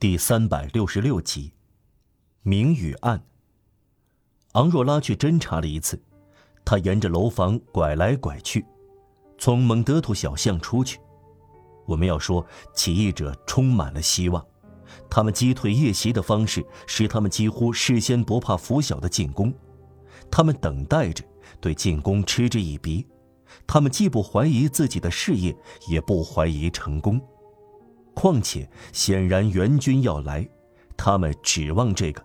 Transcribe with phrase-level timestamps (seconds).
[0.00, 1.52] 第三百六十六集，
[2.40, 3.22] 明与暗。
[4.52, 6.02] 昂若拉去侦查了一次，
[6.64, 8.64] 他沿着楼房拐来拐去，
[9.36, 10.98] 从蒙德图小巷出去。
[11.84, 14.42] 我们要说，起义者充满了希望，
[15.10, 19.52] 他们击退夜袭的方式使他们几乎事先不怕拂晓的进攻，
[20.30, 21.22] 他们等待着
[21.60, 23.06] 对进攻嗤之以鼻，
[23.66, 25.54] 他们既不怀疑自己的事业，
[25.90, 27.20] 也不怀疑成功。
[28.20, 30.46] 况且，显然援军要来，
[30.94, 32.22] 他们指望这个。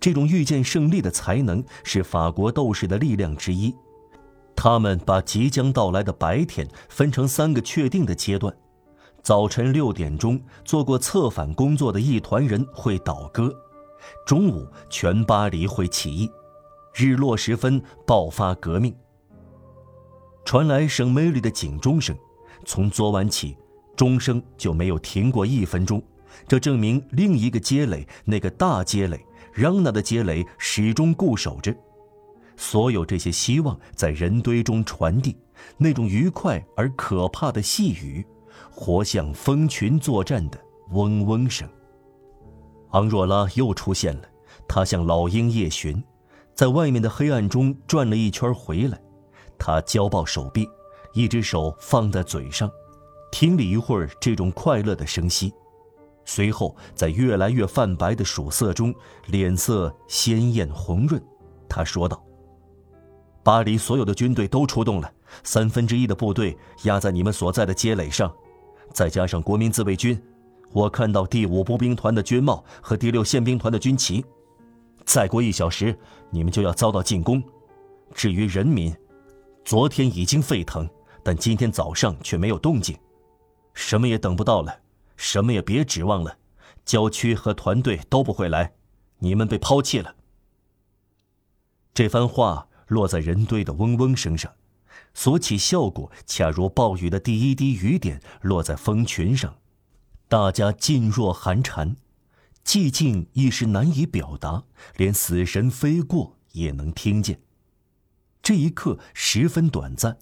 [0.00, 3.72] 这种预见胜利的才能是法国斗士的力量之一。
[4.56, 8.52] 他们把即将到来的白天分成三个确定的阶段：
[9.22, 13.50] 早晨六点钟，做过策反工作的一团人会倒戈；
[14.26, 16.28] 中午，全巴黎会起义；
[16.92, 18.92] 日落时分爆发革命。
[20.44, 22.16] 传来圣梅里的警钟声，
[22.66, 23.56] 从昨晚起。
[24.00, 26.02] 钟声就没有停过一分钟，
[26.48, 29.22] 这证明另一个街垒，那个大街垒，
[29.52, 31.76] 让那的街垒始终固守着。
[32.56, 35.36] 所有这些希望在人堆中传递，
[35.76, 38.24] 那种愉快而可怕的细语，
[38.70, 40.58] 活像蜂群作战的
[40.92, 41.68] 嗡嗡声。
[42.92, 44.22] 昂若拉又出现了，
[44.66, 46.02] 他像老鹰夜巡，
[46.54, 48.98] 在外面的黑暗中转了一圈回来，
[49.58, 50.66] 他交抱手臂，
[51.12, 52.70] 一只手放在嘴上。
[53.30, 55.52] 听了一会儿这种快乐的声息，
[56.24, 58.94] 随后在越来越泛白的曙色中，
[59.26, 61.22] 脸色鲜艳红润。
[61.68, 62.22] 他说道
[63.42, 65.12] ：“巴黎所有的军队都出动了，
[65.44, 68.32] 三分之一的部队压在你们所在的街垒上，
[68.92, 70.20] 再加上国民自卫军，
[70.72, 74.24] 我看到第五步兵团的军帽和第六宪兵团的军旗。
[75.04, 75.96] 再过一小时，
[76.30, 77.42] 你们就要遭到进攻。
[78.12, 78.94] 至于人民，
[79.64, 80.88] 昨天已经沸腾，
[81.22, 82.96] 但今天早上却没有动静。”
[83.74, 84.80] 什么也等不到了，
[85.16, 86.38] 什么也别指望了，
[86.84, 88.74] 郊区和团队都不会来，
[89.18, 90.16] 你们被抛弃了。
[91.92, 94.52] 这番话落在人堆的嗡嗡声上，
[95.14, 99.56] 所起效果恰如暴雨的第一滴雨点落在蜂群上，
[100.28, 101.96] 大家噤若寒蝉，
[102.64, 104.64] 寂静一时难以表达，
[104.96, 107.40] 连死神飞过也能听见。
[108.42, 110.18] 这一刻十分短暂。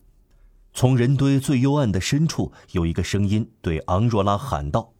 [0.73, 4.93] 从人堆最幽暗的深处，有一个声音对昂若拉喊道：“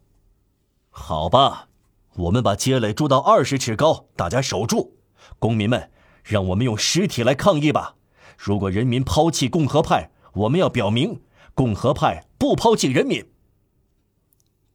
[0.91, 1.69] 好吧，
[2.15, 4.97] 我们把街垒筑到二十尺高，大家守住。
[5.37, 5.89] 公民们，
[6.23, 7.95] 让我们用尸体来抗议吧！
[8.37, 11.21] 如果人民抛弃共和派，我们要表明
[11.53, 13.25] 共和派不抛弃人民。”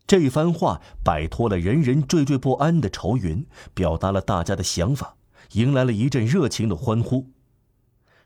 [0.07, 5.17] 这番话摆脱了人人惴惴不安的愁云，表达了大家的想法，
[5.53, 7.31] 迎来了一阵热情的欢呼。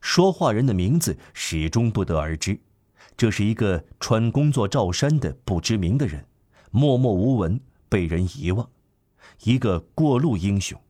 [0.01, 2.61] 说话人的名字始终不得而知。
[3.17, 6.25] 这是一个穿工作罩衫的不知名的人，
[6.71, 8.71] 默默无闻，被人遗忘，
[9.43, 10.81] 一个过路英雄。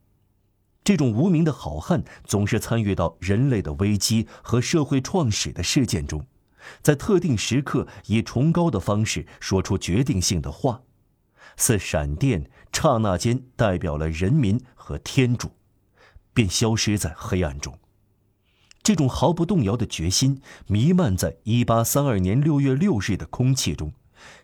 [0.84, 6.26] 这种无名的好汉总是参与到人类的危机和社会创始的事件中，
[6.82, 10.82] 在特定时刻以崇高的方式说出决定性的话，
[11.56, 15.50] 似闪电，刹那间代表了人民和天主，
[16.34, 17.78] 便消失在黑暗中。
[18.88, 23.92] 这种毫不动摇的决心弥漫在1832年6月6日的空气中，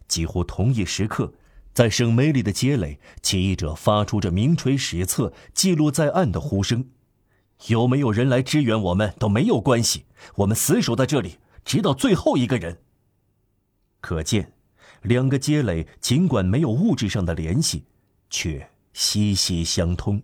[0.07, 1.33] 几乎同一时刻，
[1.73, 6.91] 在圣梅里的街垒，起义者发出着名垂史册、记录在案的呼声
[7.69, 10.05] ：“有没有人来支援我们都没有关系，
[10.35, 12.81] 我们死守在这里，直到最后一个人。”
[14.03, 14.53] 可见，
[15.01, 17.85] 两个街垒尽管没有物质上的联系，
[18.29, 20.23] 却息息相通。